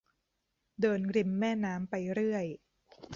[0.81, 2.45] เดินริมแม่น้ำไปเรื่อย